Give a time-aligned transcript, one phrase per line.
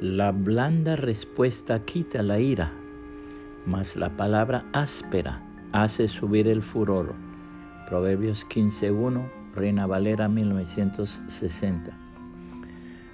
[0.00, 2.72] La blanda respuesta quita la ira,
[3.66, 5.42] mas la palabra áspera
[5.72, 7.12] hace subir el furor.
[7.86, 11.92] Proverbios 15.1, Reina Valera 1960.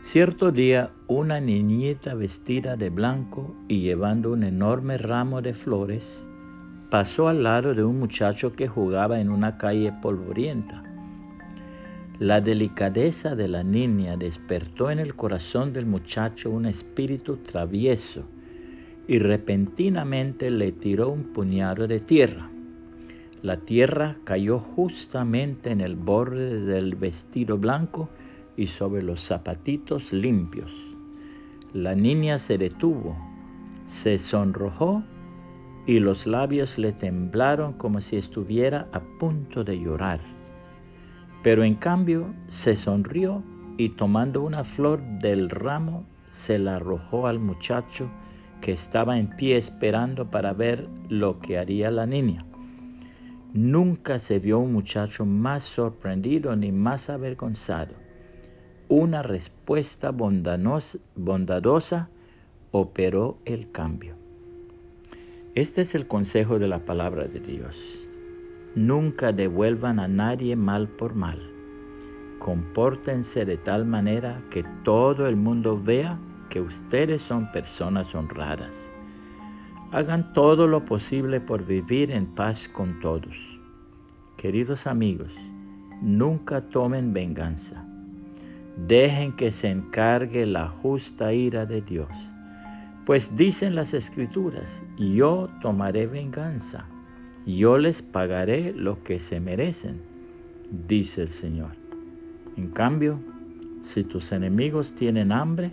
[0.00, 6.26] Cierto día, una niñita vestida de blanco y llevando un enorme ramo de flores,
[6.90, 10.82] pasó al lado de un muchacho que jugaba en una calle polvorienta.
[12.22, 18.22] La delicadeza de la niña despertó en el corazón del muchacho un espíritu travieso
[19.08, 22.48] y repentinamente le tiró un puñado de tierra.
[23.42, 28.08] La tierra cayó justamente en el borde del vestido blanco
[28.56, 30.72] y sobre los zapatitos limpios.
[31.72, 33.16] La niña se detuvo,
[33.86, 35.02] se sonrojó
[35.88, 40.20] y los labios le temblaron como si estuviera a punto de llorar.
[41.42, 43.42] Pero en cambio se sonrió
[43.76, 48.08] y tomando una flor del ramo se la arrojó al muchacho
[48.60, 52.44] que estaba en pie esperando para ver lo que haría la niña.
[53.52, 57.94] Nunca se vio un muchacho más sorprendido ni más avergonzado.
[58.88, 62.08] Una respuesta bondadosa
[62.70, 64.14] operó el cambio.
[65.54, 68.01] Este es el consejo de la palabra de Dios.
[68.74, 71.38] Nunca devuelvan a nadie mal por mal.
[72.38, 78.74] Compórtense de tal manera que todo el mundo vea que ustedes son personas honradas.
[79.90, 83.36] Hagan todo lo posible por vivir en paz con todos.
[84.38, 85.36] Queridos amigos,
[86.00, 87.84] nunca tomen venganza.
[88.88, 92.08] Dejen que se encargue la justa ira de Dios.
[93.04, 96.86] Pues dicen las escrituras, yo tomaré venganza
[97.46, 100.00] yo les pagaré lo que se merecen,
[100.86, 101.72] dice el Señor.
[102.56, 103.18] En cambio,
[103.82, 105.72] si tus enemigos tienen hambre,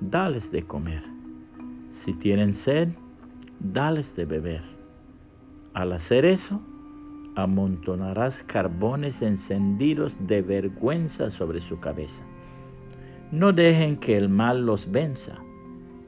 [0.00, 1.02] dales de comer.
[1.90, 2.88] Si tienen sed,
[3.58, 4.62] dales de beber.
[5.74, 6.62] Al hacer eso,
[7.34, 12.22] amontonarás carbones encendidos de vergüenza sobre su cabeza.
[13.32, 15.36] No dejen que el mal los venza,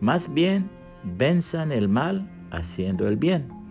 [0.00, 0.69] más bien
[1.16, 3.63] venzan el mal haciendo el bien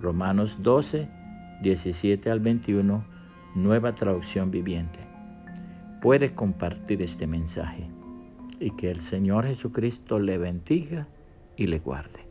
[0.00, 1.08] Romanos 12,
[1.62, 3.04] 17 al 21,
[3.54, 5.00] nueva traducción viviente.
[6.00, 7.90] Puede compartir este mensaje
[8.60, 11.08] y que el Señor Jesucristo le bendiga
[11.56, 12.27] y le guarde.